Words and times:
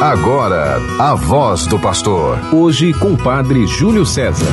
Agora, 0.00 0.78
a 0.98 1.14
voz 1.14 1.66
do 1.66 1.78
pastor. 1.78 2.38
Hoje 2.54 2.90
com 2.94 3.08
o 3.08 3.18
padre 3.18 3.66
Júlio 3.66 4.06
César. 4.06 4.46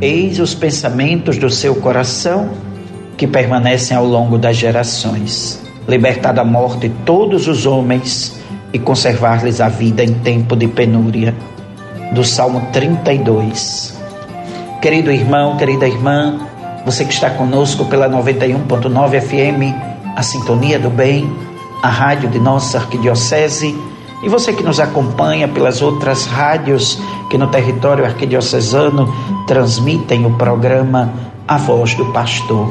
Eis 0.00 0.40
os 0.40 0.54
pensamentos 0.54 1.36
do 1.36 1.50
seu 1.50 1.74
coração 1.74 2.48
que 3.18 3.26
permanecem 3.26 3.94
ao 3.94 4.06
longo 4.06 4.38
das 4.38 4.56
gerações. 4.56 5.62
Libertar 5.86 6.32
da 6.32 6.44
morte 6.46 6.90
todos 7.04 7.46
os 7.46 7.66
homens 7.66 8.40
e 8.72 8.78
conservar-lhes 8.78 9.60
a 9.60 9.68
vida 9.68 10.02
em 10.02 10.14
tempo 10.14 10.56
de 10.56 10.66
penúria. 10.66 11.34
Do 12.14 12.24
Salmo 12.24 12.68
32. 12.72 13.94
Querido 14.80 15.12
irmão, 15.12 15.58
querida 15.58 15.86
irmã, 15.86 16.40
você 16.86 17.04
que 17.04 17.12
está 17.12 17.28
conosco 17.28 17.84
pela 17.84 18.08
91.9 18.08 19.20
FM, 19.20 19.95
a 20.16 20.22
Sintonia 20.22 20.78
do 20.78 20.88
Bem, 20.88 21.30
a 21.82 21.88
rádio 21.88 22.30
de 22.30 22.38
nossa 22.38 22.78
arquidiocese 22.78 23.78
e 24.22 24.28
você 24.30 24.50
que 24.54 24.62
nos 24.62 24.80
acompanha 24.80 25.46
pelas 25.46 25.82
outras 25.82 26.24
rádios 26.24 26.98
que 27.30 27.36
no 27.36 27.48
território 27.48 28.02
arquidiocesano 28.02 29.12
transmitem 29.46 30.24
o 30.24 30.32
programa 30.32 31.12
A 31.46 31.58
Voz 31.58 31.94
do 31.94 32.06
Pastor. 32.06 32.66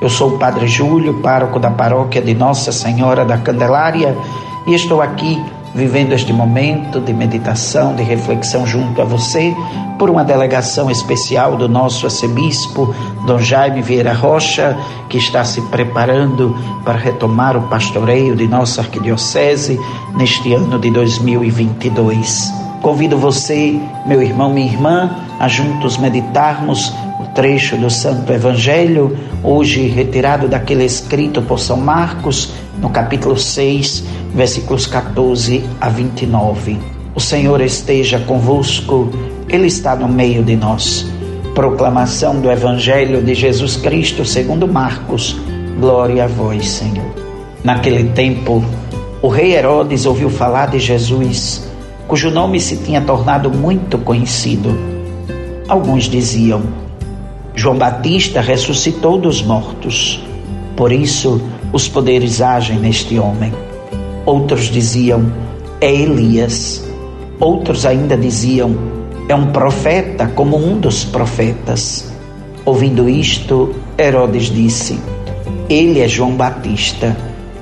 Eu 0.00 0.10
sou 0.10 0.34
o 0.34 0.38
Padre 0.38 0.66
Júlio, 0.66 1.22
pároco 1.22 1.60
da 1.60 1.70
paróquia 1.70 2.20
de 2.20 2.34
Nossa 2.34 2.72
Senhora 2.72 3.24
da 3.24 3.38
Candelária 3.38 4.18
e 4.66 4.74
estou 4.74 5.00
aqui 5.00 5.40
vivendo 5.74 6.12
este 6.12 6.32
momento 6.32 7.00
de 7.00 7.12
meditação, 7.12 7.94
de 7.94 8.02
reflexão 8.02 8.66
junto 8.66 9.02
a 9.02 9.04
você, 9.04 9.54
por 9.98 10.08
uma 10.08 10.24
delegação 10.24 10.90
especial 10.90 11.56
do 11.56 11.68
nosso 11.68 12.06
arcebispo, 12.06 12.94
Dom 13.26 13.38
Jaime 13.38 13.82
Vieira 13.82 14.12
Rocha, 14.12 14.76
que 15.08 15.18
está 15.18 15.44
se 15.44 15.60
preparando 15.62 16.56
para 16.84 16.98
retomar 16.98 17.56
o 17.56 17.68
pastoreio 17.68 18.36
de 18.36 18.46
nossa 18.46 18.82
arquidiocese 18.82 19.80
neste 20.16 20.52
ano 20.54 20.78
de 20.78 20.90
2022. 20.90 22.52
Convido 22.80 23.16
você, 23.16 23.80
meu 24.06 24.22
irmão, 24.22 24.52
minha 24.52 24.70
irmã, 24.70 25.10
a 25.40 25.48
juntos 25.48 25.96
meditarmos 25.96 26.92
trecho 27.34 27.76
do 27.76 27.90
Santo 27.90 28.32
Evangelho, 28.32 29.18
hoje 29.42 29.88
retirado 29.88 30.46
daquele 30.46 30.84
escrito 30.84 31.42
por 31.42 31.58
São 31.58 31.76
Marcos, 31.76 32.52
no 32.80 32.88
capítulo 32.90 33.36
6, 33.36 34.04
versículos 34.32 34.86
14 34.86 35.64
a 35.80 35.88
29. 35.88 36.78
O 37.12 37.20
Senhor 37.20 37.60
esteja 37.60 38.20
convosco, 38.20 39.10
Ele 39.48 39.66
está 39.66 39.96
no 39.96 40.08
meio 40.08 40.44
de 40.44 40.54
nós. 40.54 41.06
Proclamação 41.54 42.40
do 42.40 42.50
Evangelho 42.50 43.20
de 43.22 43.34
Jesus 43.34 43.76
Cristo 43.76 44.24
segundo 44.24 44.66
Marcos. 44.68 45.36
Glória 45.78 46.24
a 46.24 46.26
vós, 46.28 46.68
Senhor. 46.68 47.14
Naquele 47.64 48.10
tempo, 48.10 48.64
o 49.20 49.28
rei 49.28 49.54
Herodes 49.54 50.06
ouviu 50.06 50.30
falar 50.30 50.66
de 50.66 50.78
Jesus, 50.78 51.68
cujo 52.06 52.30
nome 52.30 52.60
se 52.60 52.76
tinha 52.76 53.00
tornado 53.00 53.50
muito 53.50 53.98
conhecido. 53.98 54.76
Alguns 55.68 56.04
diziam: 56.04 56.83
João 57.56 57.78
Batista 57.78 58.40
ressuscitou 58.40 59.16
dos 59.16 59.40
mortos. 59.40 60.20
Por 60.76 60.90
isso, 60.90 61.40
os 61.72 61.88
poderes 61.88 62.42
agem 62.42 62.78
neste 62.78 63.16
homem. 63.18 63.52
Outros 64.26 64.64
diziam: 64.64 65.32
é 65.80 65.92
Elias. 65.92 66.84
Outros 67.38 67.86
ainda 67.86 68.16
diziam: 68.16 68.74
é 69.28 69.34
um 69.36 69.52
profeta, 69.52 70.26
como 70.34 70.56
um 70.56 70.78
dos 70.78 71.04
profetas. 71.04 72.12
Ouvindo 72.64 73.08
isto, 73.08 73.72
Herodes 73.96 74.46
disse: 74.46 74.98
Ele 75.68 76.00
é 76.00 76.08
João 76.08 76.32
Batista. 76.32 77.16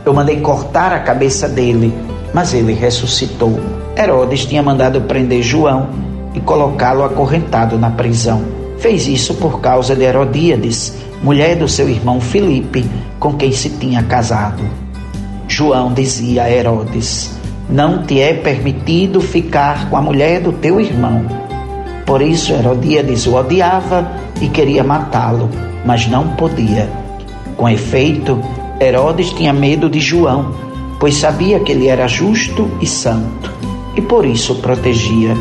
Eu 0.07 0.15
mandei 0.15 0.41
cortar 0.41 0.93
a 0.93 1.01
cabeça 1.01 1.47
dele, 1.49 1.93
mas 2.33 2.55
ele 2.55 2.73
ressuscitou. 2.73 3.61
Herodes 3.97 4.47
tinha 4.47 4.63
mandado 4.63 5.03
prender 5.03 5.43
João 5.43 5.91
e 6.35 6.41
colocá-lo 6.41 7.05
acorrentado 7.05 7.79
na 7.79 7.91
prisão. 7.91 8.62
Fez 8.83 9.07
isso 9.07 9.35
por 9.35 9.61
causa 9.61 9.95
de 9.95 10.03
Herodíades, 10.03 10.93
mulher 11.23 11.55
do 11.55 11.69
seu 11.69 11.89
irmão 11.89 12.21
Filipe, 12.21 12.85
com 13.21 13.35
quem 13.35 13.53
se 13.53 13.71
tinha 13.71 14.03
casado. 14.03 14.61
João 15.47 15.93
dizia 15.93 16.43
a 16.43 16.51
Herodes: 16.51 17.31
Não 17.71 18.03
te 18.03 18.21
é 18.21 18.35
permitido 18.35 19.21
ficar 19.21 19.89
com 19.89 19.97
a 19.97 20.03
mulher 20.03 20.41
do 20.41 20.53
teu 20.53 20.81
irmão. 20.81 21.25
Por 22.05 22.21
isso 22.21 22.53
Herodíades 22.53 23.25
o 23.25 23.37
odiava 23.37 24.11
e 24.41 24.49
queria 24.49 24.83
matá-lo, 24.83 25.49
mas 25.87 26.09
não 26.09 26.31
podia. 26.31 26.91
Com 27.57 27.69
efeito, 27.69 28.41
Herodes 28.81 29.31
tinha 29.31 29.53
medo 29.53 29.89
de 29.89 30.01
João, 30.01 30.57
pois 30.99 31.15
sabia 31.15 31.61
que 31.61 31.71
ele 31.71 31.87
era 31.87 32.09
justo 32.09 32.69
e 32.81 32.87
santo, 32.89 33.49
e 33.97 34.01
por 34.01 34.27
isso 34.27 34.55
o 34.55 34.57
protegia. 34.57 35.37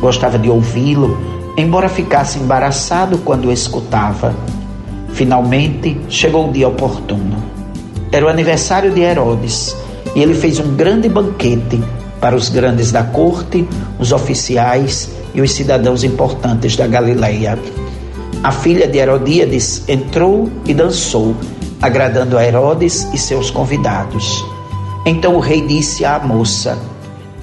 Gostava 0.00 0.38
de 0.38 0.48
ouvi-lo, 0.48 1.37
embora 1.58 1.88
ficasse 1.88 2.38
embaraçado 2.38 3.18
quando 3.18 3.48
o 3.48 3.52
escutava. 3.52 4.32
Finalmente 5.12 6.00
chegou 6.08 6.48
o 6.48 6.52
dia 6.52 6.68
oportuno. 6.68 7.42
Era 8.12 8.24
o 8.24 8.28
aniversário 8.28 8.92
de 8.92 9.00
Herodes 9.00 9.76
e 10.14 10.22
ele 10.22 10.34
fez 10.34 10.60
um 10.60 10.76
grande 10.76 11.08
banquete 11.08 11.82
para 12.20 12.36
os 12.36 12.48
grandes 12.48 12.92
da 12.92 13.02
corte, 13.02 13.66
os 13.98 14.12
oficiais 14.12 15.10
e 15.34 15.40
os 15.40 15.50
cidadãos 15.52 16.04
importantes 16.04 16.76
da 16.76 16.86
Galileia. 16.86 17.58
A 18.42 18.52
filha 18.52 18.86
de 18.86 18.98
Herodíades 18.98 19.82
entrou 19.88 20.48
e 20.64 20.72
dançou, 20.72 21.34
agradando 21.82 22.38
a 22.38 22.44
Herodes 22.44 23.08
e 23.12 23.18
seus 23.18 23.50
convidados. 23.50 24.44
Então 25.04 25.34
o 25.34 25.40
rei 25.40 25.66
disse 25.66 26.04
à 26.04 26.20
moça: 26.20 26.78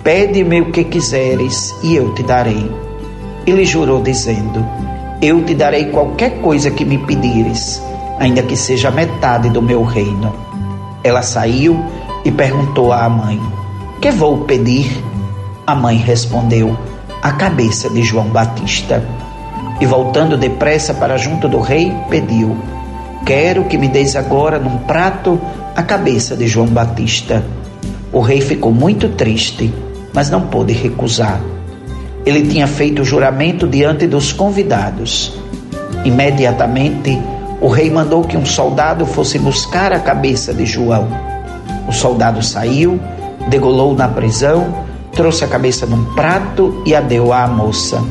Pede-me 0.03 0.61
o 0.61 0.71
que 0.71 0.85
quiseres 0.85 1.75
e 1.83 1.95
eu 1.95 2.13
te 2.13 2.23
darei. 2.23 2.84
Ele 3.45 3.65
jurou, 3.65 4.01
dizendo: 4.01 4.65
eu 5.21 5.43
te 5.43 5.55
darei 5.55 5.85
qualquer 5.85 6.41
coisa 6.41 6.69
que 6.69 6.83
me 6.83 6.97
pedires, 6.97 7.81
ainda 8.19 8.43
que 8.43 8.55
seja 8.55 8.91
metade 8.91 9.49
do 9.49 9.61
meu 9.61 9.83
reino. 9.83 10.35
Ela 11.03 11.21
saiu 11.21 11.83
e 12.23 12.31
perguntou 12.31 12.91
à 12.91 13.09
mãe: 13.09 13.41
Que 14.01 14.11
vou 14.11 14.39
pedir? 14.39 15.03
A 15.65 15.73
mãe 15.73 15.97
respondeu: 15.97 16.77
A 17.21 17.31
cabeça 17.31 17.89
de 17.89 18.03
João 18.03 18.27
Batista. 18.27 19.03
E 19.79 19.85
voltando 19.85 20.37
depressa 20.37 20.93
para 20.93 21.17
junto 21.17 21.47
do 21.47 21.59
rei, 21.59 21.91
pediu: 22.09 22.55
Quero 23.25 23.63
que 23.63 23.77
me 23.77 23.87
deis 23.87 24.15
agora 24.15 24.59
num 24.59 24.77
prato 24.79 25.39
a 25.75 25.81
cabeça 25.81 26.35
de 26.35 26.45
João 26.45 26.67
Batista. 26.67 27.43
O 28.11 28.19
rei 28.19 28.41
ficou 28.41 28.71
muito 28.71 29.09
triste, 29.09 29.73
mas 30.13 30.29
não 30.29 30.41
pôde 30.41 30.73
recusar. 30.73 31.41
Ele 32.25 32.47
tinha 32.47 32.65
feito 32.65 33.03
o 33.03 33.05
juramento 33.05 33.67
diante 33.67 34.07
dos 34.07 34.33
convidados. 34.33 35.31
Imediatamente, 36.03 37.21
o 37.61 37.67
rei 37.67 37.89
mandou 37.91 38.23
que 38.23 38.35
um 38.35 38.45
soldado 38.45 39.05
fosse 39.05 39.37
buscar 39.37 39.93
a 39.93 39.99
cabeça 39.99 40.51
de 40.51 40.65
João. 40.65 41.07
O 41.87 41.91
soldado 41.91 42.41
saiu, 42.41 42.99
degolou 43.47 43.93
na 43.95 44.07
prisão, 44.07 44.73
trouxe 45.11 45.43
a 45.43 45.47
cabeça 45.47 45.85
num 45.85 46.03
prato 46.15 46.81
e 46.83 46.95
a 46.95 47.01
deu 47.01 47.31
à 47.31 47.47
moça. 47.47 48.03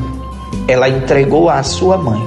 Ela 0.65 0.87
entregou-a 0.87 1.59
à 1.59 1.63
sua 1.63 1.97
mãe. 1.97 2.23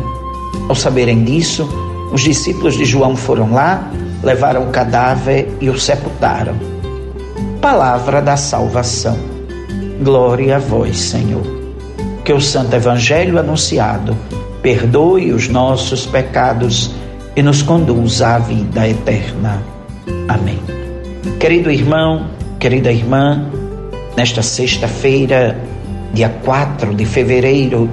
Ao 0.68 0.74
saberem 0.74 1.24
disso, 1.24 1.66
os 2.12 2.20
discípulos 2.20 2.76
de 2.76 2.84
João 2.84 3.16
foram 3.16 3.52
lá, 3.52 3.90
levaram 4.22 4.64
o 4.64 4.70
cadáver 4.70 5.56
e 5.58 5.70
o 5.70 5.78
sepultaram. 5.78 6.54
Palavra 7.62 8.20
da 8.20 8.36
salvação. 8.36 9.16
Glória 10.02 10.56
a 10.56 10.58
vós, 10.58 10.98
Senhor 10.98 11.67
que 12.28 12.32
o 12.34 12.42
Santo 12.42 12.76
Evangelho 12.76 13.38
anunciado 13.38 14.14
perdoe 14.60 15.32
os 15.32 15.48
nossos 15.48 16.04
pecados 16.04 16.90
e 17.34 17.42
nos 17.42 17.62
conduza 17.62 18.34
à 18.34 18.38
vida 18.38 18.86
eterna. 18.86 19.62
Amém. 20.28 20.60
Querido 21.40 21.70
irmão, 21.70 22.26
querida 22.60 22.92
irmã, 22.92 23.46
nesta 24.14 24.42
sexta-feira, 24.42 25.58
dia 26.12 26.28
4 26.44 26.94
de 26.94 27.06
fevereiro, 27.06 27.88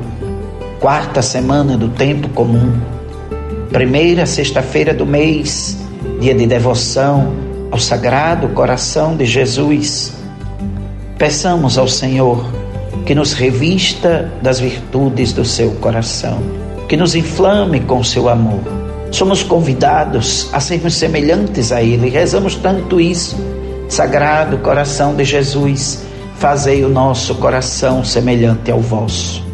quarta 0.82 1.22
semana 1.22 1.78
do 1.78 1.88
tempo 1.88 2.28
comum, 2.28 2.78
primeira 3.72 4.26
sexta-feira 4.26 4.94
do 4.94 5.06
mês, 5.06 5.78
dia 6.20 6.36
de 6.36 6.46
devoção 6.46 7.32
ao 7.72 7.80
Sagrado 7.80 8.50
Coração 8.50 9.16
de 9.16 9.26
Jesus, 9.26 10.14
peçamos 11.18 11.78
ao 11.78 11.88
Senhor 11.88 12.65
que 13.06 13.16
nos 13.16 13.34
revista 13.34 14.32
das 14.42 14.60
virtudes 14.60 15.34
do 15.34 15.46
seu 15.46 15.72
coração, 15.72 16.40
que 16.88 16.98
nos 16.98 17.16
inflame 17.16 17.80
com 17.82 18.04
seu 18.04 18.30
amor. 18.30 18.62
Somos 19.12 19.44
convidados 19.44 20.50
a 20.52 20.60
sermos 20.60 20.96
semelhantes 20.96 21.72
a 21.72 21.82
Ele, 21.82 22.10
rezamos 22.10 22.56
tanto 22.56 23.00
isso. 23.00 23.38
Sagrado 23.88 24.58
coração 24.58 25.16
de 25.16 25.24
Jesus, 25.24 26.04
fazei 26.38 26.84
o 26.84 26.90
nosso 26.90 27.36
coração 27.36 28.04
semelhante 28.04 28.72
ao 28.72 28.80
vosso. 28.80 29.46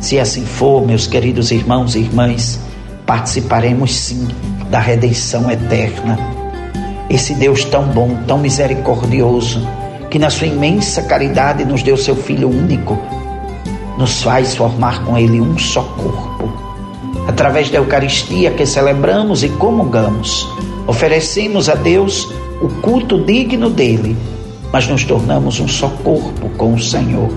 Se 0.00 0.18
assim 0.18 0.44
for, 0.44 0.86
meus 0.86 1.06
queridos 1.06 1.50
irmãos 1.50 1.94
e 1.94 2.00
irmãs, 2.00 2.58
participaremos 3.06 3.94
sim 3.94 4.28
da 4.70 4.80
redenção 4.80 5.50
eterna. 5.50 6.18
esse 7.08 7.34
Deus 7.34 7.64
tão 7.64 7.84
bom, 7.84 8.16
tão 8.26 8.38
misericordioso, 8.38 9.66
que 10.14 10.18
na 10.20 10.30
sua 10.30 10.46
imensa 10.46 11.02
caridade 11.02 11.64
nos 11.64 11.82
deu 11.82 11.96
seu 11.96 12.14
Filho 12.14 12.48
único, 12.48 12.96
nos 13.98 14.22
faz 14.22 14.54
formar 14.54 15.02
com 15.02 15.18
Ele 15.18 15.40
um 15.40 15.58
só 15.58 15.82
corpo. 15.82 16.52
Através 17.26 17.68
da 17.68 17.78
Eucaristia 17.78 18.52
que 18.52 18.64
celebramos 18.64 19.42
e 19.42 19.48
comungamos, 19.48 20.48
oferecemos 20.86 21.68
a 21.68 21.74
Deus 21.74 22.32
o 22.62 22.68
culto 22.80 23.24
digno 23.24 23.68
dele, 23.68 24.16
mas 24.72 24.86
nos 24.86 25.02
tornamos 25.02 25.58
um 25.58 25.66
só 25.66 25.88
corpo 25.88 26.48
com 26.50 26.74
o 26.74 26.80
Senhor. 26.80 27.32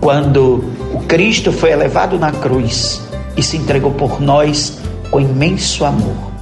Quando 0.00 0.64
o 0.92 0.98
Cristo 1.06 1.52
foi 1.52 1.70
elevado 1.70 2.18
na 2.18 2.32
cruz 2.32 3.00
e 3.36 3.44
se 3.44 3.56
entregou 3.56 3.92
por 3.92 4.20
nós 4.20 4.76
com 5.08 5.20
imenso 5.20 5.84
amor, 5.84 6.32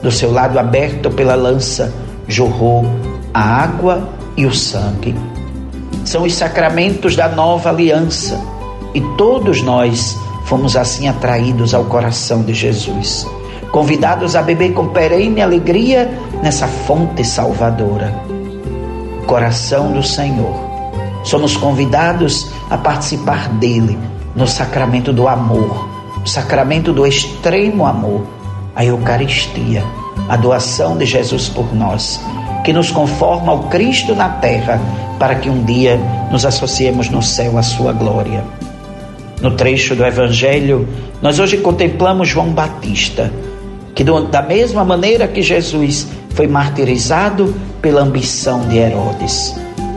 do 0.00 0.12
seu 0.12 0.32
lado 0.32 0.60
aberto 0.60 1.10
pela 1.10 1.34
lança 1.34 1.92
jorrou 2.28 2.86
a 3.34 3.42
água 3.42 4.19
e 4.40 4.46
o 4.46 4.54
sangue. 4.54 5.14
São 6.02 6.22
os 6.22 6.34
sacramentos 6.34 7.14
da 7.14 7.28
nova 7.28 7.68
aliança 7.68 8.40
e 8.94 9.00
todos 9.18 9.60
nós 9.60 10.18
fomos 10.46 10.76
assim 10.76 11.08
atraídos 11.08 11.74
ao 11.74 11.84
coração 11.84 12.42
de 12.42 12.54
Jesus, 12.54 13.26
convidados 13.70 14.34
a 14.34 14.40
beber 14.40 14.72
com 14.72 14.88
perene 14.88 15.42
alegria 15.42 16.10
nessa 16.42 16.66
fonte 16.66 17.22
salvadora. 17.22 18.14
Coração 19.26 19.92
do 19.92 20.02
Senhor. 20.02 20.70
Somos 21.22 21.54
convidados 21.54 22.50
a 22.70 22.78
participar 22.78 23.50
dele 23.50 23.98
no 24.34 24.46
sacramento 24.46 25.12
do 25.12 25.28
amor, 25.28 25.86
o 26.24 26.26
sacramento 26.26 26.94
do 26.94 27.06
extremo 27.06 27.84
amor, 27.84 28.22
a 28.74 28.82
Eucaristia, 28.82 29.84
a 30.30 30.36
doação 30.36 30.96
de 30.96 31.04
Jesus 31.04 31.50
por 31.50 31.74
nós, 31.74 32.18
que 32.64 32.72
nos 32.72 32.90
conforma 32.90 33.52
ao 33.52 33.64
Cristo 33.64 34.14
na 34.14 34.28
terra, 34.28 34.80
para 35.18 35.34
que 35.34 35.50
um 35.50 35.64
dia 35.64 35.98
nos 36.30 36.44
associemos 36.46 37.08
no 37.08 37.22
céu 37.22 37.58
à 37.58 37.62
sua 37.62 37.92
glória. 37.92 38.42
No 39.40 39.52
trecho 39.52 39.94
do 39.94 40.04
Evangelho, 40.04 40.86
nós 41.22 41.38
hoje 41.38 41.56
contemplamos 41.56 42.28
João 42.28 42.50
Batista, 42.50 43.32
que 43.94 44.04
da 44.04 44.42
mesma 44.42 44.84
maneira 44.84 45.26
que 45.26 45.42
Jesus 45.42 46.06
foi 46.34 46.46
martirizado 46.46 47.54
pela 47.82 48.02
ambição 48.02 48.60
de 48.68 48.78
Herodes. 48.78 49.54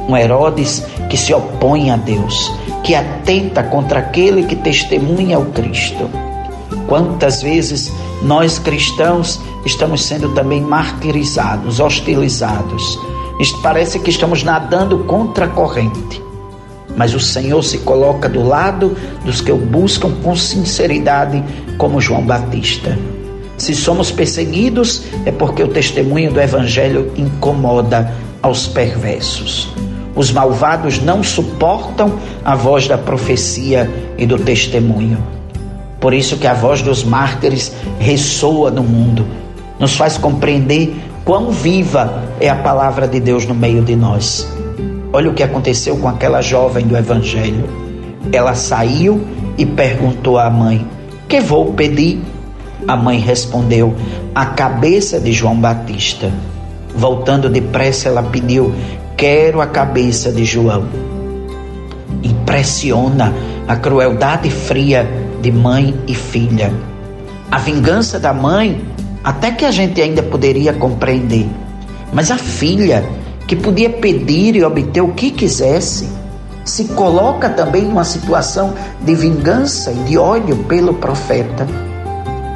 Um 0.08 0.16
Herodes 0.18 0.86
que 1.10 1.18
se 1.18 1.34
opõe 1.34 1.92
a 1.92 1.98
Deus, 1.98 2.52
que 2.84 2.96
atenta 2.96 3.64
contra 3.64 4.00
aquele 4.00 4.44
que 4.44 4.56
testemunha 4.56 5.40
o 5.40 5.46
Cristo. 5.48 6.10
Quantas 6.88 7.42
vezes 7.42 7.92
nós 8.22 8.60
cristãos 8.60 9.40
estamos 9.66 10.04
sendo 10.04 10.30
também 10.30 10.62
martirizados, 10.62 11.80
hostilizados. 11.80 13.00
Parece 13.62 14.00
que 14.00 14.10
estamos 14.10 14.44
nadando 14.44 15.00
contra 15.00 15.46
a 15.46 15.50
corrente. 15.50 16.22
Mas 16.96 17.14
o 17.14 17.20
Senhor 17.20 17.64
se 17.64 17.80
coloca 17.80 18.30
do 18.30 18.44
lado 18.44 18.96
dos 19.26 19.42
que 19.42 19.52
o 19.52 19.58
buscam 19.58 20.12
com 20.22 20.36
sinceridade, 20.36 21.44
como 21.78 22.00
João 22.00 22.22
Batista. 22.22 22.98
Se 23.58 23.74
somos 23.74 24.12
perseguidos, 24.12 25.04
é 25.26 25.32
porque 25.32 25.64
o 25.64 25.68
testemunho 25.68 26.32
do 26.32 26.40
Evangelho 26.40 27.12
incomoda 27.16 28.14
aos 28.42 28.68
perversos. 28.68 29.70
Os 30.16 30.32
malvados 30.32 31.02
não 31.02 31.24
suportam 31.24 32.20
a 32.46 32.56
voz 32.56 32.88
da 32.88 32.98
profecia 32.98 33.90
e 34.18 34.26
do 34.26 34.38
testemunho. 34.38 35.33
Por 36.04 36.14
isso 36.14 36.36
que 36.36 36.46
a 36.46 36.54
voz 36.54 36.82
dos 36.82 37.02
mártires 37.02 37.72
ressoa 37.98 38.70
no 38.70 38.84
mundo, 38.84 39.26
nos 39.80 39.96
faz 39.96 40.18
compreender 40.18 40.94
quão 41.24 41.50
viva 41.50 42.22
é 42.42 42.50
a 42.50 42.58
palavra 42.58 43.08
de 43.08 43.22
Deus 43.22 43.46
no 43.46 43.56
meio 43.56 43.82
de 43.82 43.96
nós. 43.96 44.46
Olha 45.14 45.30
o 45.30 45.34
que 45.34 45.42
aconteceu 45.42 45.96
com 45.96 46.10
aquela 46.10 46.42
jovem 46.42 46.86
do 46.86 46.98
Evangelho. 46.98 47.70
Ela 48.34 48.54
saiu 48.54 49.26
e 49.58 49.66
perguntou 49.66 50.38
à 50.38 50.50
mãe: 50.50 50.86
Que 51.30 51.40
vou 51.40 51.72
pedir? 51.72 52.22
A 52.86 52.98
mãe 52.98 53.20
respondeu: 53.20 53.96
A 54.36 54.48
cabeça 54.48 55.22
de 55.22 55.32
João 55.32 55.56
Batista. 55.56 56.30
Voltando 56.94 57.48
depressa, 57.48 58.10
ela 58.10 58.24
pediu: 58.24 58.76
Quero 59.16 59.62
a 59.62 59.68
cabeça 59.68 60.34
de 60.34 60.44
João. 60.44 60.84
Impressiona 62.22 63.34
a 63.66 63.78
crueldade 63.78 64.50
fria 64.50 65.23
de 65.44 65.52
mãe 65.52 65.94
e 66.08 66.16
filha. 66.16 66.74
A 67.52 67.60
vingança 67.60 68.18
da 68.18 68.34
mãe, 68.34 68.82
até 69.22 69.52
que 69.52 69.66
a 69.66 69.72
gente 69.72 70.02
ainda 70.02 70.24
poderia 70.24 70.72
compreender. 70.72 71.46
Mas 72.14 72.32
a 72.32 72.38
filha, 72.38 73.04
que 73.46 73.54
podia 73.54 73.90
pedir 73.90 74.56
e 74.56 74.64
obter 74.64 75.02
o 75.02 75.10
que 75.10 75.32
quisesse, 75.32 76.08
se 76.64 76.86
coloca 76.86 77.50
também 77.50 77.84
numa 77.84 78.06
situação 78.06 78.74
de 79.02 79.14
vingança 79.16 79.92
e 79.92 79.96
de 80.06 80.18
ódio 80.18 80.56
pelo 80.64 80.94
profeta. 80.94 81.68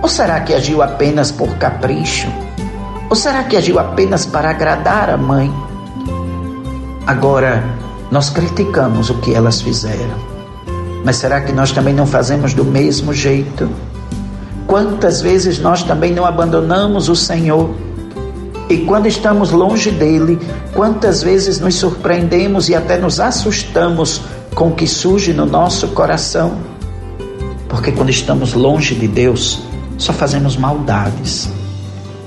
Ou 0.01 0.07
será 0.07 0.39
que 0.39 0.53
agiu 0.53 0.81
apenas 0.81 1.29
por 1.29 1.57
capricho? 1.57 2.31
Ou 3.09 3.17
será 3.17 3.43
que 3.43 3.57
agiu 3.57 3.79
apenas 3.79 4.25
para 4.25 4.49
agradar 4.49 5.09
a 5.09 5.17
mãe? 5.17 5.53
Agora, 7.05 7.65
nós 8.09 8.29
criticamos 8.29 9.09
o 9.09 9.15
que 9.15 9.33
elas 9.33 9.61
fizeram. 9.61 10.36
Mas 11.07 11.15
será 11.15 11.39
que 11.39 11.54
nós 11.54 11.71
também 11.71 11.94
não 11.94 12.06
fazemos 12.06 12.54
do 12.54 12.65
mesmo 12.65 13.13
jeito? 13.13 13.69
Quantas 14.68 15.21
vezes 15.21 15.57
nós 15.57 15.81
também 15.81 16.12
não 16.12 16.25
abandonamos 16.25 17.07
o 17.07 17.15
Senhor? 17.15 17.74
E 18.69 18.80
quando 18.80 19.07
estamos 19.07 19.51
longe 19.51 19.89
dele, 19.89 20.38
quantas 20.74 21.24
vezes 21.24 21.62
nos 21.62 21.75
surpreendemos 21.75 22.68
e 22.68 22.75
até 22.75 22.98
nos 22.98 23.21
assustamos 23.21 24.19
com 24.54 24.68
o 24.68 24.75
que 24.75 24.86
surge 24.86 25.31
no 25.31 25.45
nosso 25.45 25.88
coração? 25.88 26.57
Porque 27.69 27.94
quando 27.94 28.09
estamos 28.09 28.54
longe 28.54 28.94
de 28.94 29.07
Deus, 29.07 29.62
só 29.98 30.12
fazemos 30.12 30.57
maldades. 30.57 31.48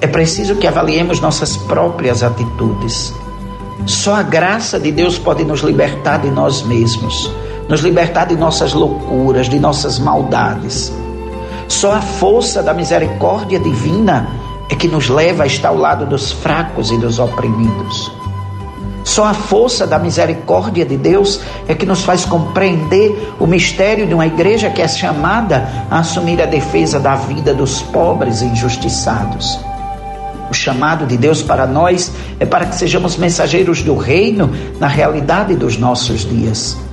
É 0.00 0.06
preciso 0.06 0.54
que 0.54 0.66
avaliemos 0.66 1.20
nossas 1.20 1.54
próprias 1.54 2.22
atitudes. 2.22 3.12
Só 3.84 4.14
a 4.14 4.22
graça 4.22 4.80
de 4.80 4.90
Deus 4.90 5.18
pode 5.18 5.44
nos 5.44 5.60
libertar 5.60 6.22
de 6.22 6.30
nós 6.30 6.62
mesmos, 6.62 7.30
nos 7.70 7.82
libertar 7.82 8.26
de 8.26 8.36
nossas 8.36 8.72
loucuras, 8.72 9.48
de 9.48 9.60
nossas 9.60 10.00
maldades. 10.00 10.92
Só 11.68 11.92
a 11.92 12.00
força 12.00 12.64
da 12.64 12.74
misericórdia 12.74 13.60
divina 13.60 14.28
é 14.68 14.74
que 14.74 14.88
nos 14.88 15.08
leva 15.08 15.44
a 15.44 15.46
estar 15.46 15.68
ao 15.68 15.76
lado 15.76 16.04
dos 16.04 16.32
fracos 16.32 16.90
e 16.90 16.98
dos 16.98 17.20
oprimidos. 17.20 18.10
Só 19.04 19.24
a 19.24 19.34
força 19.34 19.86
da 19.86 20.00
misericórdia 20.00 20.84
de 20.84 20.96
Deus 20.96 21.40
é 21.68 21.74
que 21.74 21.86
nos 21.86 22.02
faz 22.02 22.24
compreender 22.24 23.34
o 23.38 23.46
mistério 23.46 24.04
de 24.04 24.14
uma 24.14 24.26
igreja 24.26 24.68
que 24.68 24.82
é 24.82 24.88
chamada 24.88 25.68
a 25.88 26.00
assumir 26.00 26.42
a 26.42 26.46
defesa 26.46 26.98
da 26.98 27.14
vida 27.14 27.54
dos 27.54 27.80
pobres 27.80 28.42
e 28.42 28.46
injustiçados. 28.46 29.60
O 30.50 30.54
chamado 30.54 31.06
de 31.06 31.16
Deus 31.16 31.40
para 31.40 31.68
nós 31.68 32.10
é 32.40 32.44
para 32.44 32.66
que 32.66 32.74
sejamos 32.74 33.16
mensageiros 33.16 33.80
do 33.80 33.96
reino 33.96 34.50
na 34.80 34.88
realidade 34.88 35.54
dos 35.54 35.78
nossos 35.78 36.28
dias. 36.28 36.89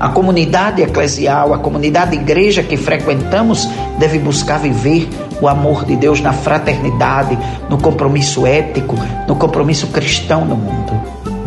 A 0.00 0.08
comunidade 0.10 0.80
eclesial, 0.80 1.52
a 1.52 1.58
comunidade 1.58 2.14
igreja 2.14 2.62
que 2.62 2.76
frequentamos 2.76 3.68
deve 3.98 4.20
buscar 4.20 4.58
viver 4.58 5.08
o 5.40 5.48
amor 5.48 5.84
de 5.84 5.96
Deus 5.96 6.20
na 6.20 6.32
fraternidade, 6.32 7.36
no 7.68 7.78
compromisso 7.78 8.46
ético, 8.46 8.94
no 9.26 9.34
compromisso 9.34 9.88
cristão 9.88 10.44
no 10.44 10.54
mundo. 10.54 10.92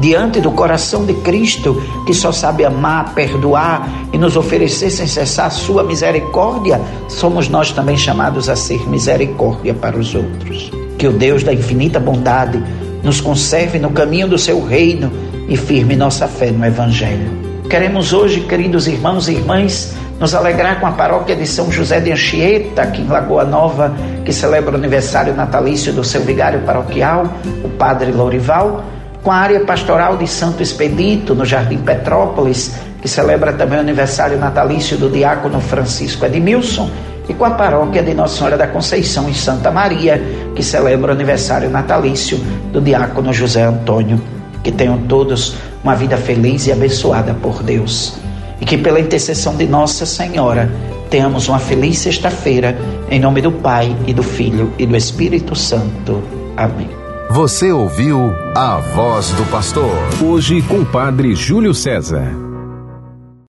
Diante 0.01 0.41
do 0.41 0.51
coração 0.51 1.05
de 1.05 1.13
Cristo, 1.13 1.81
que 2.05 2.13
só 2.13 2.31
sabe 2.31 2.65
amar, 2.65 3.13
perdoar 3.13 3.87
e 4.11 4.17
nos 4.17 4.35
oferecer 4.35 4.89
sem 4.89 5.07
cessar 5.07 5.49
sua 5.51 5.83
misericórdia, 5.83 6.81
somos 7.07 7.47
nós 7.47 7.71
também 7.71 7.95
chamados 7.95 8.49
a 8.49 8.55
ser 8.55 8.89
misericórdia 8.89 9.73
para 9.73 9.97
os 9.97 10.13
outros. 10.13 10.71
Que 10.97 11.07
o 11.07 11.13
Deus 11.13 11.43
da 11.43 11.53
infinita 11.53 11.99
bondade 11.99 12.61
nos 13.03 13.21
conserve 13.21 13.79
no 13.79 13.91
caminho 13.91 14.27
do 14.27 14.37
seu 14.37 14.61
reino 14.65 15.11
e 15.47 15.55
firme 15.55 15.95
nossa 15.95 16.27
fé 16.27 16.51
no 16.51 16.65
Evangelho. 16.65 17.50
Queremos 17.71 18.11
hoje, 18.11 18.41
queridos 18.41 18.85
irmãos 18.85 19.29
e 19.29 19.31
irmãs, 19.31 19.93
nos 20.19 20.35
alegrar 20.35 20.81
com 20.81 20.87
a 20.87 20.91
paróquia 20.91 21.37
de 21.37 21.47
São 21.47 21.71
José 21.71 22.01
de 22.01 22.11
Anchieta, 22.11 22.81
aqui 22.81 23.01
em 23.01 23.07
Lagoa 23.07 23.45
Nova, 23.45 23.93
que 24.25 24.33
celebra 24.33 24.73
o 24.73 24.75
aniversário 24.75 25.33
natalício 25.33 25.93
do 25.93 26.03
seu 26.03 26.19
vigário 26.19 26.59
paroquial, 26.63 27.33
o 27.63 27.69
Padre 27.69 28.11
Lourival, 28.11 28.83
com 29.23 29.31
a 29.31 29.37
área 29.37 29.61
pastoral 29.61 30.17
de 30.17 30.27
Santo 30.27 30.61
Expedito, 30.61 31.33
no 31.33 31.45
Jardim 31.45 31.77
Petrópolis, 31.77 32.75
que 33.01 33.07
celebra 33.07 33.53
também 33.53 33.77
o 33.77 33.81
aniversário 33.81 34.37
natalício 34.37 34.97
do 34.97 35.09
diácono 35.09 35.61
Francisco 35.61 36.25
Edmilson, 36.25 36.89
e 37.29 37.33
com 37.33 37.45
a 37.45 37.51
paróquia 37.51 38.03
de 38.03 38.13
Nossa 38.13 38.35
Senhora 38.35 38.57
da 38.57 38.67
Conceição 38.67 39.29
em 39.29 39.33
Santa 39.33 39.71
Maria, 39.71 40.21
que 40.53 40.61
celebra 40.61 41.11
o 41.11 41.15
aniversário 41.15 41.69
natalício 41.69 42.37
do 42.73 42.81
diácono 42.81 43.31
José 43.31 43.63
Antônio. 43.63 44.21
Que 44.61 44.71
tenham 44.71 44.97
todos 45.07 45.55
uma 45.83 45.95
vida 45.95 46.17
feliz 46.17 46.67
e 46.67 46.71
abençoada 46.71 47.33
por 47.33 47.63
Deus. 47.63 48.15
E 48.59 48.65
que 48.65 48.77
pela 48.77 48.99
intercessão 48.99 49.55
de 49.55 49.65
Nossa 49.65 50.05
Senhora 50.05 50.71
tenhamos 51.09 51.47
uma 51.47 51.59
feliz 51.59 51.97
sexta-feira, 51.97 52.77
em 53.09 53.19
nome 53.19 53.41
do 53.41 53.51
Pai 53.51 53.95
e 54.07 54.13
do 54.13 54.23
Filho 54.23 54.71
e 54.77 54.85
do 54.85 54.95
Espírito 54.95 55.55
Santo. 55.55 56.21
Amém. 56.55 56.89
Você 57.29 57.71
ouviu 57.71 58.33
a 58.55 58.77
voz 58.77 59.29
do 59.31 59.43
pastor. 59.45 59.91
Hoje 60.21 60.61
com 60.61 60.83
Padre 60.83 61.33
Júlio 61.33 61.73
César. 61.73 62.50